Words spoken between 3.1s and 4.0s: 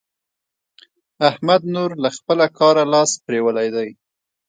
پرېولی دی.